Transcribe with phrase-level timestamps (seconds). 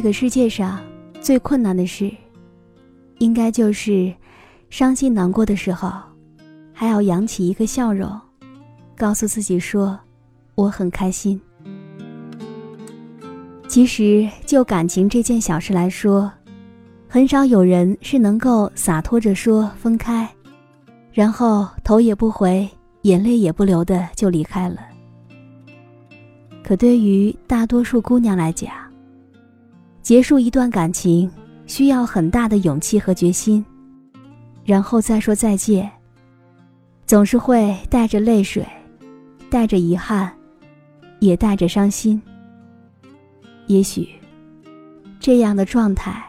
[0.00, 0.80] 这个世界上
[1.20, 2.10] 最困难的事，
[3.18, 4.10] 应该就是
[4.70, 5.92] 伤心难过的时候，
[6.72, 8.18] 还要扬起一个笑容，
[8.96, 10.00] 告诉自己说
[10.54, 11.38] 我很开心。
[13.68, 16.32] 其实就感情这件小事来说，
[17.06, 20.26] 很少有人是能够洒脱着说分开，
[21.12, 22.66] 然后头也不回，
[23.02, 24.78] 眼泪也不流的就离开了。
[26.64, 28.72] 可对于大多数姑娘来讲，
[30.10, 31.30] 结束一段感情
[31.66, 33.64] 需要很大的勇气和决心，
[34.64, 35.88] 然后再说再见。
[37.06, 38.66] 总是会带着泪水，
[39.48, 40.28] 带着遗憾，
[41.20, 42.20] 也带着伤心。
[43.68, 44.08] 也许，
[45.20, 46.20] 这样的状态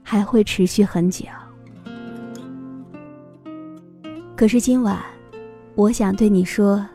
[0.00, 1.26] 还会持续很久。
[4.36, 4.96] 可是今晚，
[5.74, 6.86] 我想对你说：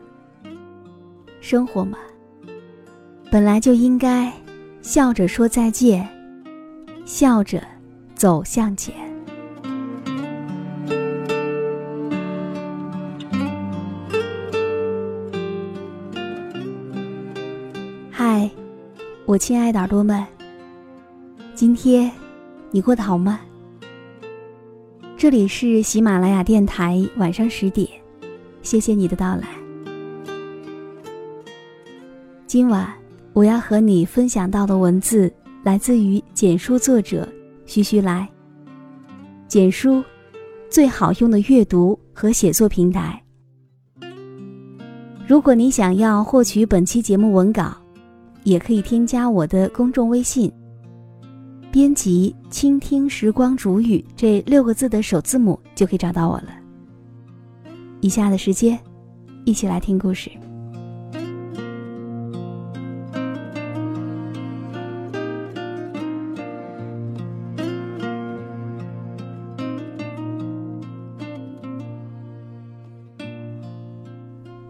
[1.42, 1.98] 生活嘛，
[3.30, 4.32] 本来就应该。
[4.80, 6.06] 笑着说再见，
[7.04, 7.62] 笑着
[8.14, 8.94] 走向前。
[18.10, 18.50] 嗨，
[19.26, 20.24] 我亲爱的耳朵们，
[21.54, 22.10] 今天
[22.70, 23.38] 你过得好吗？
[25.16, 27.86] 这里是喜马拉雅电台，晚上十点，
[28.62, 29.48] 谢谢你的到来。
[32.46, 32.92] 今晚。
[33.34, 37.26] 我要和你分享到的文字来自于简书作者
[37.64, 38.28] 徐徐来。
[39.48, 40.04] 简书，
[40.68, 43.18] 最好用的阅读和写作平台。
[45.26, 47.74] 如果你想要获取本期节目文稿，
[48.42, 50.52] 也可以添加我的公众微信，
[51.72, 56.48] 编辑“倾听时光煮雨”这六个字的首字母就可以找到我了。
[58.02, 58.78] 以下的时间，
[59.46, 60.30] 一起来听故事。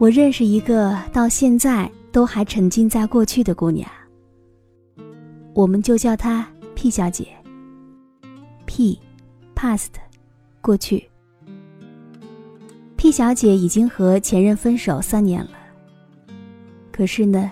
[0.05, 3.89] 我认识一个到现在都还沉浸在过去的姑娘，
[5.55, 7.27] 我们就叫她 P 小姐。
[8.67, 9.89] P，past，
[10.61, 11.09] 过去。
[12.97, 15.53] P 小姐已经和前任分手三年了，
[16.93, 17.51] 可是呢，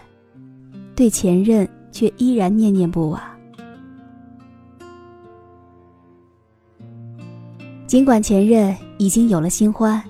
[0.95, 3.23] 对前任却依然念念不忘。
[7.87, 10.03] 尽管前任已经有了新欢，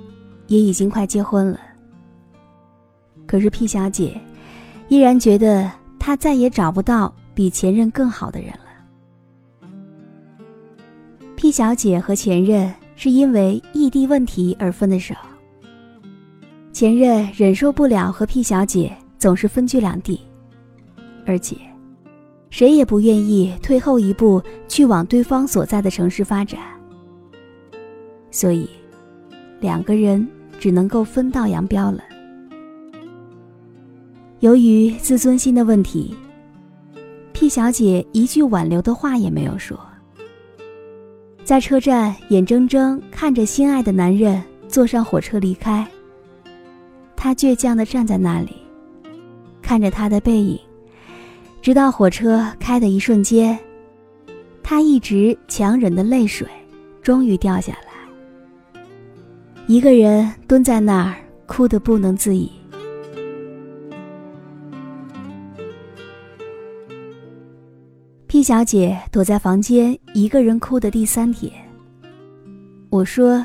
[0.48, 1.60] 也已经快结婚了。
[3.32, 4.20] 可是 P 小姐
[4.88, 9.68] 依然觉得她再也找不到比前任更好的人了。
[11.34, 15.14] P 小姐和前任是因为异地问题而分的手。
[16.74, 20.20] 前任忍受不了和 P 小姐总是分居两地，
[21.24, 21.56] 而且
[22.50, 26.60] 谁也不愿意退后一步去往对方所在的城市发展，
[28.30, 28.68] 所以
[29.58, 30.28] 两个人
[30.60, 32.04] 只能够分道扬镳了。
[34.42, 36.12] 由于自尊心的问题
[37.32, 39.78] ，P 小姐一句挽留的话也没有说。
[41.44, 45.86] 在车站，眼睁睁看着心爱的男人坐上火车离开，
[47.14, 48.56] 她倔强地站在那里，
[49.62, 50.58] 看着他的背影，
[51.60, 53.56] 直到火车开的一瞬间，
[54.60, 56.48] 她一直强忍的泪水
[57.00, 58.82] 终于掉下来，
[59.68, 61.14] 一个人蹲在那儿，
[61.46, 62.50] 哭得不能自已。
[68.32, 71.52] P 小姐躲在房间，一个人哭的第三天，
[72.88, 73.44] 我说，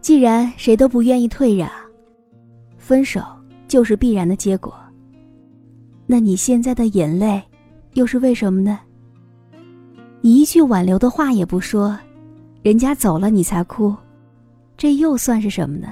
[0.00, 1.68] 既然谁都不愿意退让，
[2.78, 3.20] 分手
[3.66, 4.72] 就是必然的结果。
[6.06, 7.42] 那你现在的眼泪，
[7.94, 8.78] 又是为什么呢？
[10.20, 11.98] 你一句挽留的话也不说，
[12.62, 13.92] 人家走了你才哭，
[14.76, 15.88] 这又算是什么呢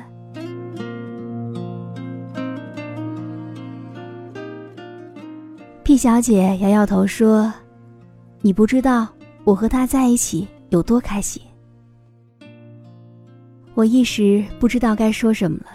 [5.82, 7.52] ？P 小姐摇摇头说
[8.42, 9.08] ：“你不知道
[9.44, 11.40] 我和他在一起有多开心。”
[13.74, 15.70] 我一时不知道该说什么了，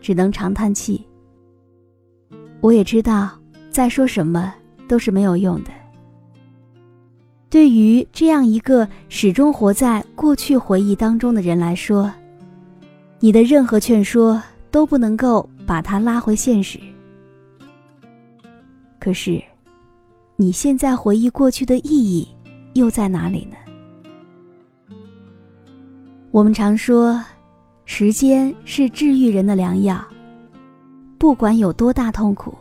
[0.00, 1.06] 只能长叹气。
[2.60, 3.30] 我也知道
[3.70, 4.52] 再说什么
[4.88, 5.70] 都是没有用的。
[7.48, 12.12] 对于这样一个始终活在过去回忆当中的人来说，
[13.20, 14.42] 你的任何劝说
[14.72, 16.80] 都不能够把他拉回现实。
[18.98, 19.40] 可是，
[20.36, 22.26] 你现在回忆过去的意义
[22.72, 23.56] 又在哪里呢？
[26.32, 27.22] 我们常说，
[27.84, 30.04] 时间是治愈人的良药。
[31.18, 32.52] 不管有多大痛苦，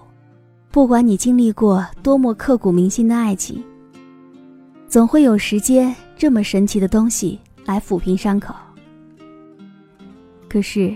[0.69, 3.61] 不管你经历过多么刻骨铭心的爱情。
[4.87, 8.53] 总会有时间这么神奇的东西来抚平伤口。
[10.47, 10.95] 可是，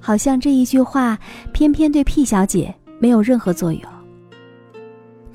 [0.00, 1.18] 好像这一句话
[1.52, 3.82] 偏偏对 P 小姐没有任何作用。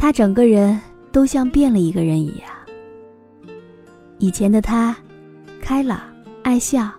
[0.04, 0.78] 他整个人
[1.14, 2.50] 都像变了一个人一样。
[4.18, 4.94] 以前的他，
[5.62, 6.02] 开朗
[6.44, 6.92] 爱笑。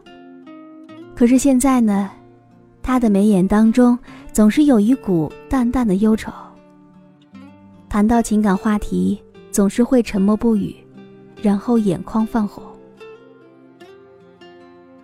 [1.14, 2.10] 可是现在呢，
[2.82, 3.98] 他的眉眼当中
[4.32, 6.32] 总是有一股淡淡的忧愁。
[7.90, 9.20] 谈到情感话题。
[9.52, 10.74] 总是会沉默不语，
[11.40, 12.64] 然后眼眶泛红。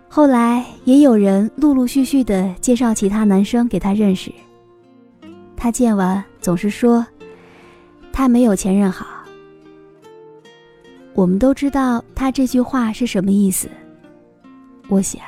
[0.09, 4.29] 后来也有人陆陆续续的介绍其他男生给他认识，
[5.55, 7.05] 他见完总是说
[8.11, 9.07] ：“他没有前任好。”
[11.13, 13.69] 我们都知道他这句话是什么意思。
[14.87, 15.21] 我想，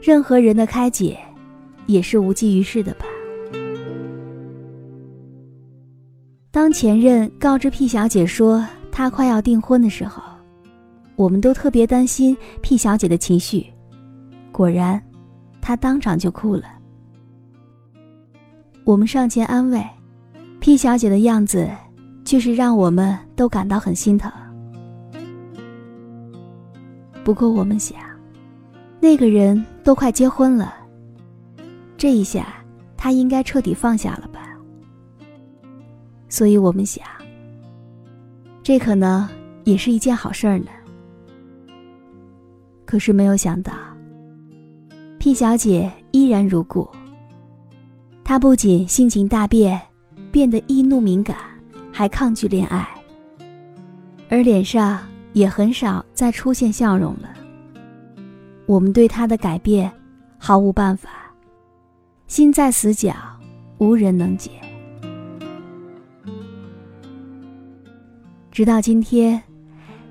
[0.00, 1.18] 任何人的开解，
[1.86, 3.06] 也是无济于事的吧。
[6.50, 10.22] 当前任告知 P 小姐说他快要订婚的时候，
[11.16, 13.66] 我们都特别担心 P 小姐的情绪。
[14.50, 15.02] 果然，
[15.60, 16.64] 她当场就哭了。
[18.84, 19.82] 我们上前安慰
[20.62, 21.68] ，P 小姐的样子
[22.24, 24.30] 却是让我们都感到很心疼。
[27.24, 27.98] 不过我们想，
[29.00, 30.72] 那个人都快结婚了，
[31.96, 32.46] 这一下
[32.96, 34.56] 他应该彻底放下了吧。
[36.28, 37.04] 所以我们想，
[38.62, 39.28] 这可能
[39.64, 40.66] 也是一件好事儿呢。
[42.84, 43.72] 可是没有想到
[45.18, 46.88] ，P 小姐依然如故。
[48.22, 49.80] 她不仅性情大变，
[50.32, 51.36] 变得易怒敏感，
[51.92, 52.88] 还抗拒恋爱，
[54.30, 54.98] 而脸上
[55.34, 57.28] 也很少再出现笑容了。
[58.64, 59.92] 我们对他的改变
[60.38, 61.10] 毫无办法，
[62.28, 63.14] 心在死角，
[63.76, 64.50] 无人能解。
[68.50, 69.42] 直到今天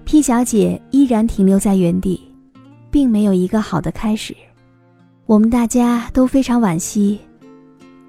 [0.05, 2.21] ，P 小姐依然停留在原地，
[2.91, 4.35] 并没有一个好的开始。
[5.25, 7.19] 我们大家都非常惋惜，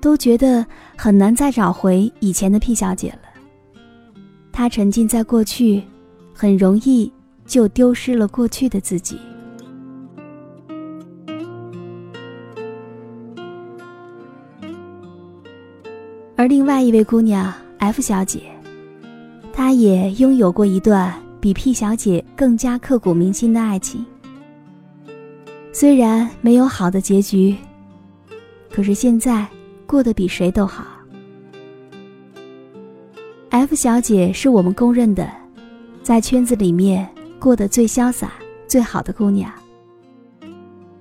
[0.03, 0.67] 都觉得
[0.99, 3.31] 很难再找回以前的 P 小姐了。
[4.53, 5.83] 她沉浸在过去，
[6.35, 7.11] 很容易
[7.47, 9.19] 就丢失了过去的自己。
[16.37, 18.43] 而另外一位姑娘 F 小姐。
[19.55, 24.03] 她也拥有过一段比 P 小姐更加刻骨铭心的爱情，
[25.73, 27.55] 虽然没有好的结局，
[28.71, 29.47] 可是现在
[29.93, 30.87] 过得比谁都好。
[33.51, 35.31] F 小姐是我们公认的，
[36.03, 37.07] 在圈子里面
[37.39, 38.33] 过得最潇洒、
[38.67, 39.53] 最好的姑娘。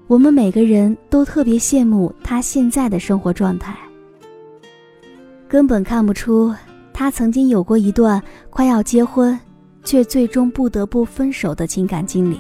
[0.08, 3.74] 我们每个人都特别羡慕她现在的生活状态，
[5.48, 6.54] 根本看不出。
[6.92, 9.40] 他曾经有过一段快要结婚，
[9.86, 12.38] 却最终不得不分手的情感经历。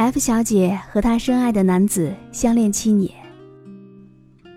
[0.00, 3.12] F 小姐和她深爱的男子相恋七年，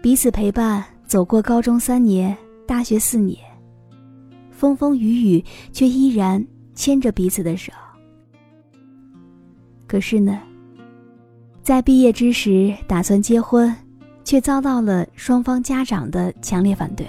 [0.01, 2.35] 彼此陪伴走过高中三年、
[2.65, 3.37] 大学四年，
[4.51, 6.41] 风风雨雨，却依然
[6.73, 7.73] 牵着彼此的手。
[9.85, 10.39] 可是呢，
[11.61, 13.75] 在毕业之时打算结婚。
[14.25, 17.05] 却遭到了双方家长的强烈反对。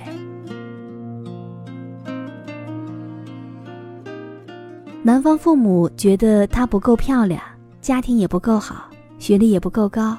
[5.00, 7.40] 男方父母觉得她不够漂亮，
[7.84, 8.88] 家庭也不够好，
[9.18, 10.16] 学历也不够高。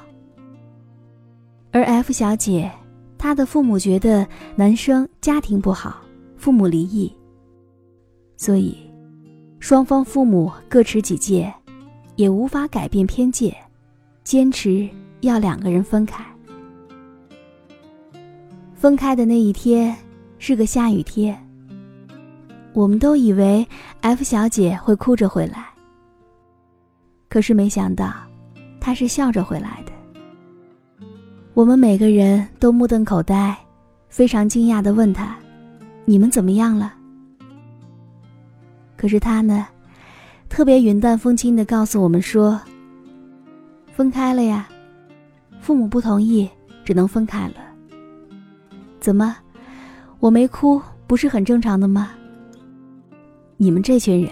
[1.72, 2.70] 而 F 小姐，
[3.18, 6.00] 她的父母觉得男生家庭不好，
[6.36, 7.12] 父母离异，
[8.36, 8.76] 所以
[9.58, 11.52] 双方父母各持己见，
[12.14, 13.52] 也无法改变偏见，
[14.22, 14.88] 坚持
[15.22, 16.24] 要两个人分开。
[18.76, 19.92] 分开的那一天
[20.38, 21.36] 是个下雨天，
[22.74, 23.66] 我们都以为
[24.02, 25.66] F 小姐会哭着回来，
[27.28, 28.12] 可是没想到
[28.80, 29.92] 他是笑着回来的。
[31.54, 33.56] 我们每个人都目瞪口呆，
[34.08, 35.36] 非常惊讶的问他
[36.04, 36.94] ：“你们怎么样了？”
[38.96, 39.66] 可是他呢，
[40.48, 42.60] 特别云淡风轻的告诉我们说
[43.92, 44.68] ：“分开了呀，
[45.60, 46.48] 父母不同意，
[46.84, 47.54] 只能分开了。”
[49.00, 49.36] 怎么，
[50.20, 52.10] 我没哭不是很正常的吗？
[53.56, 54.30] 你们这群人，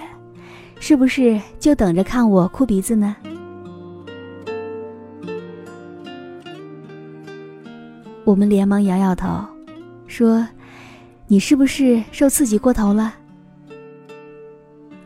[0.80, 3.16] 是不是就等着看我哭鼻子呢？
[8.24, 9.44] 我们连忙摇摇头，
[10.06, 10.46] 说
[11.26, 13.14] ：“你是不是受刺激过头了？”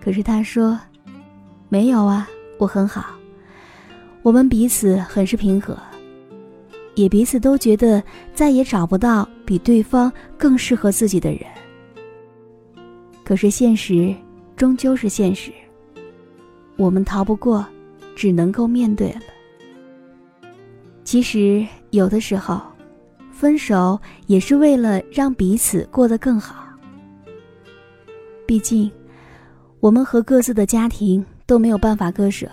[0.00, 0.78] 可是他说
[1.68, 3.06] ：“没有啊，我很好，
[4.22, 5.76] 我们彼此很是平和。”
[6.94, 8.02] 也彼此都觉得
[8.34, 11.40] 再也找不到比对方更适合自己的人。
[13.24, 14.12] 可是现实
[14.58, 15.52] 终究是现实，
[16.76, 17.64] 我们逃不过，
[18.16, 19.20] 只能够面对了。
[21.04, 22.60] 其实有的时候，
[23.30, 23.96] 分手
[24.26, 26.64] 也是为了让彼此过得更好。
[28.48, 28.90] 毕竟，
[29.78, 32.50] 我们和各自的家庭都没有办法割舍，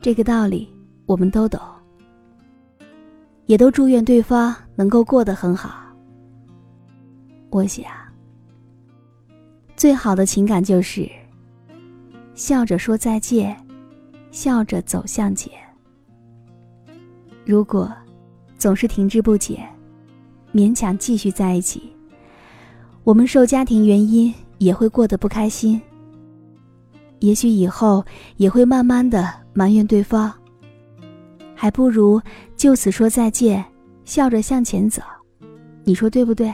[0.00, 0.66] 这个道理
[1.04, 1.60] 我们都懂。
[3.44, 5.84] 也都祝愿对方能够过得很好。
[7.50, 7.84] 我想，
[9.78, 11.08] 最好的情感就是
[12.34, 13.56] 笑着说再见，
[14.32, 15.52] 笑着走向前。
[17.44, 17.88] 如果
[18.58, 19.64] 总是停滞不前，
[20.52, 21.94] 勉强继续在一起，
[23.04, 25.80] 我们受家庭原因也会过得不开心。
[27.20, 28.04] 也许以后
[28.36, 30.32] 也会慢慢的埋怨对方。
[31.54, 32.20] 还不如
[32.56, 33.64] 就此说再见，
[34.04, 35.00] 笑着向前走，
[35.84, 36.52] 你说对不对？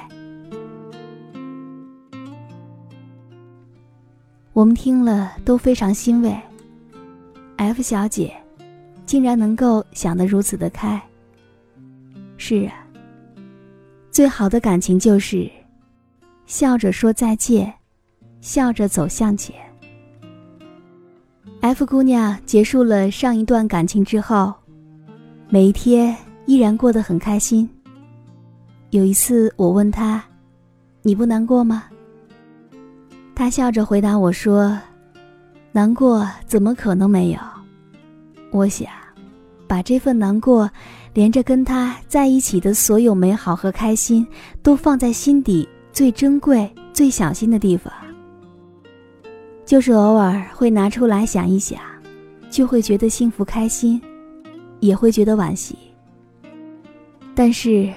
[4.54, 6.34] 我们听了都非常欣慰。
[7.56, 8.32] F 小姐
[9.04, 11.00] 竟然能够想得如此的开。
[12.38, 12.72] 是啊，
[14.10, 15.50] 最好的感情就是
[16.46, 17.72] 笑着说再见，
[18.40, 19.54] 笑着走向前。
[21.60, 24.54] F 姑娘结束了上一段感情之后。
[25.50, 27.68] 每一天依然过得很开心。
[28.90, 30.24] 有一次，我问他
[31.02, 31.84] ：“你不难过吗？”
[33.34, 34.78] 他笑着回答我说
[35.72, 37.38] ：“难过怎么可能没有？
[38.50, 38.88] 我想，
[39.66, 40.70] 把这份难过，
[41.12, 44.26] 连着跟他在一起的所有美好和开心，
[44.62, 47.92] 都放在心底最珍贵、最小心的地方。
[49.66, 51.80] 就是偶尔会拿出来想一想，
[52.50, 54.00] 就会觉得幸福开心。”
[54.80, 55.78] 也会觉得惋惜，
[57.34, 57.90] 但是，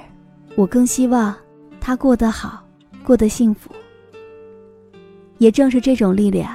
[0.56, 1.36] 我更希望
[1.82, 2.64] 他过得好，
[3.04, 3.70] 过得幸福。
[5.38, 6.52] 也正是这种力量，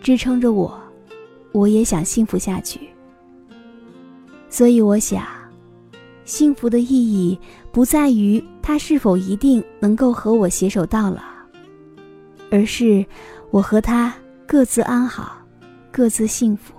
[0.00, 0.78] 支撑着我，
[1.52, 2.80] 我也想幸福下去。
[4.50, 5.24] 所以，我想，
[6.24, 7.38] 幸福的意义
[7.72, 11.22] 不在于他是否一定能够和我携手到老，
[12.50, 13.04] 而是
[13.50, 14.14] 我和他
[14.46, 15.38] 各自安好，
[15.90, 16.74] 各自幸福。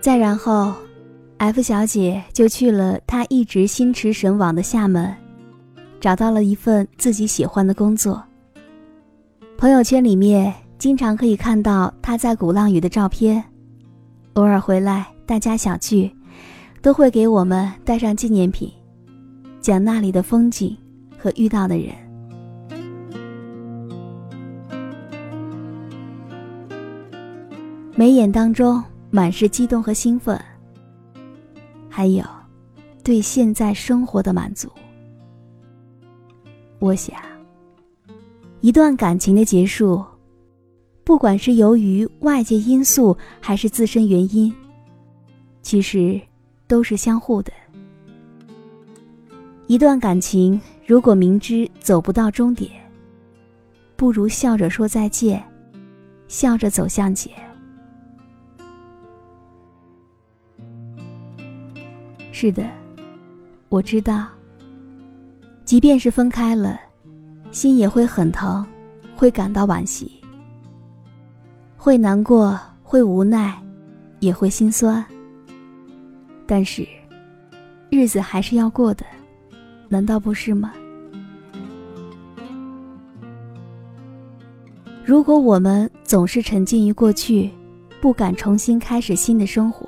[0.00, 0.72] 再然后
[1.38, 5.12] ，F 小姐就去了她一直心驰神往的厦门，
[6.06, 8.22] 找到了一份自己喜欢的工作。
[9.58, 13.42] 朋友圈里面经常可以看到他在鼓浪屿的照片，
[14.34, 16.08] 偶尔回来大家小聚，
[16.80, 18.70] 都会给我们带上纪念品，
[19.60, 20.76] 讲那里的风景
[21.18, 21.92] 和遇到的人。
[27.96, 28.80] 眉眼当中。
[29.10, 30.38] 满是激动和兴奋，
[31.88, 32.24] 还有
[33.02, 34.70] 对现在生活的满足。
[36.78, 37.16] 我想，
[38.60, 40.04] 一段感情的结束，
[41.04, 44.54] 不管是由于外界因素还是自身原因，
[45.62, 46.20] 其实
[46.66, 47.52] 都是相互的。
[49.66, 52.70] 一段感情如果明知走不到终点，
[53.96, 55.42] 不如笑着说再见，
[56.28, 57.32] 笑着走向前。
[62.30, 62.68] 是的，
[63.70, 64.28] 我知道。
[65.76, 66.80] 即便是分开了，
[67.50, 68.64] 心也会很疼，
[69.14, 70.10] 会感到惋惜，
[71.76, 73.54] 会难过，会无奈，
[74.20, 75.04] 也会心酸。
[76.46, 76.88] 但是，
[77.90, 79.04] 日子还是要过的，
[79.86, 80.72] 难道不是吗？
[85.04, 87.50] 如果我们总是沉浸于过去，
[88.00, 89.86] 不敢重新开始新的生活，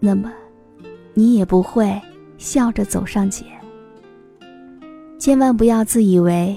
[0.00, 0.32] 那么，
[1.14, 1.96] 你也不会
[2.36, 3.46] 笑着走上前。
[5.18, 6.56] 千万不要自以为，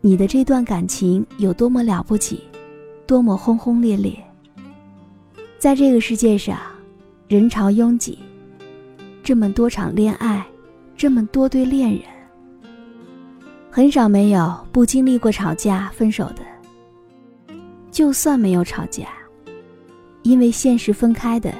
[0.00, 2.40] 你的这段感情有多么了不起，
[3.04, 4.16] 多么轰轰烈烈。
[5.58, 6.56] 在这个世界上，
[7.26, 8.20] 人潮拥挤，
[9.24, 10.46] 这么多场恋爱，
[10.96, 12.02] 这么多对恋人。
[13.72, 16.36] 很少没有不经历过吵架分手的。
[17.90, 19.08] 就算没有吵架，
[20.22, 21.52] 因为现实分开的，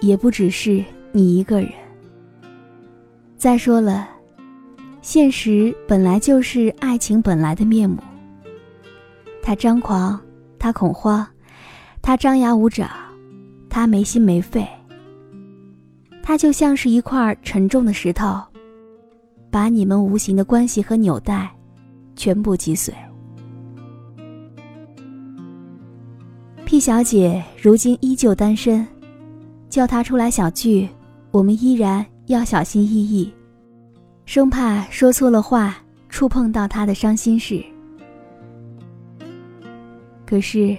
[0.00, 1.70] 也不只是你一个人。
[3.36, 4.08] 再说了，
[5.04, 7.98] 现实本来就是爱情本来的面目。
[9.42, 10.18] 他张狂，
[10.58, 11.26] 他恐慌，
[12.00, 12.88] 他张牙舞爪，
[13.68, 14.66] 他没心没肺。
[16.22, 18.40] 他就像是一块沉重的石头。
[19.50, 21.54] 把你们无形的关系和纽带，
[22.16, 22.92] 全部击碎。
[26.64, 28.86] P 小姐如今依旧单身，
[29.68, 30.88] 叫她出来小聚，
[31.30, 33.30] 我们依然要小心翼翼，
[34.26, 35.76] 生怕说错了话，
[36.08, 37.64] 触碰到他的伤心事。
[40.26, 40.76] 可是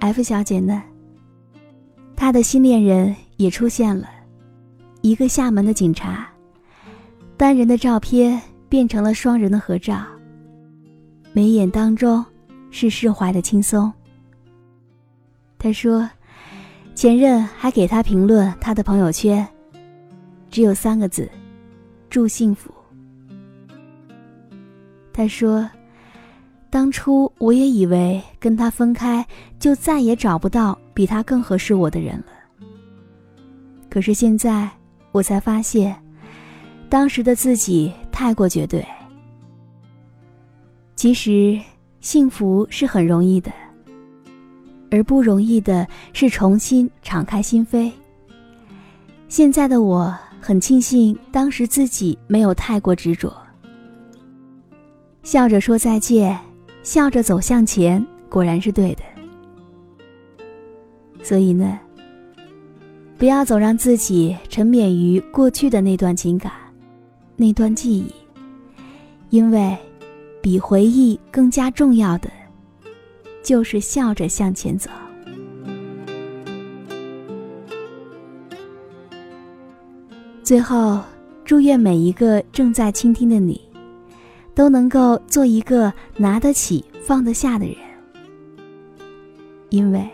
[0.00, 0.82] ，F 小姐呢？
[2.16, 4.08] 她的新恋人也出现了，
[5.02, 6.26] 一个厦门的警察。
[7.36, 10.02] 单人的照片变成了双人的合照，
[11.34, 12.24] 眉眼当中
[12.70, 13.92] 是释怀的轻松。
[15.58, 16.08] 他说，
[16.94, 19.46] 前任还给他评论他的朋友圈，
[20.50, 21.30] 只有三个字：
[22.08, 22.72] 祝幸福。
[25.16, 25.66] 他说，
[26.68, 29.26] 当初我也以为跟他分开
[29.58, 32.66] 就再也找不到比他更合适我的人了，
[33.88, 34.68] 可是现在
[35.12, 35.96] 我才发现。
[36.88, 38.86] 当时的自己太过绝对。
[40.94, 41.58] 其实，
[42.00, 43.50] 幸福是很容易的，
[44.90, 47.90] 而不容易的是重新敞开心扉。
[49.28, 53.34] 现在的我很庆幸，当时自己没有太过执着，
[55.26, 56.38] 笑着说再见，
[56.84, 59.02] 笑着走向前，果然是对的。
[61.20, 61.80] 所以呢，
[63.18, 66.52] 不要总让自己沉湎于过去的那段情感。
[67.34, 68.06] 那段记忆，
[69.30, 69.76] 因为
[70.40, 72.30] 比回忆更加重要的，
[73.42, 74.88] 就是笑着向前走。
[80.44, 81.00] 最后，
[81.44, 83.60] 祝愿每一个正在倾听的你，
[84.56, 87.76] 都能够做一个拿得起、放得下的人。
[89.68, 90.10] 因为，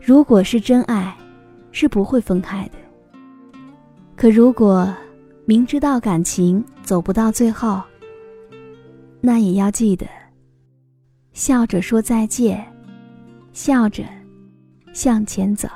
[0.00, 1.16] 如果是真爱，
[1.70, 2.72] 是不会分开的。
[4.16, 4.92] 可如果……
[5.44, 7.82] 明知道感情走不到最后，
[9.20, 10.06] 那也要记得
[11.32, 12.64] 笑着说再见，
[13.52, 14.04] 笑着
[14.92, 15.68] 向前走。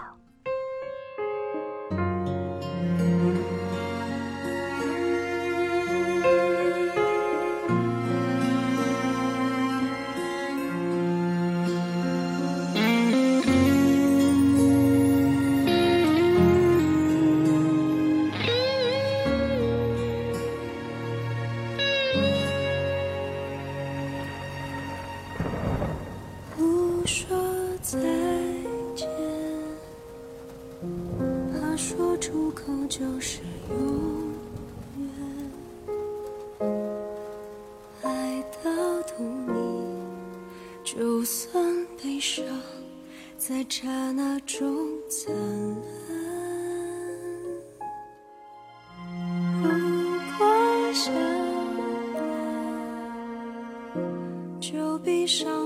[55.26, 55.65] 上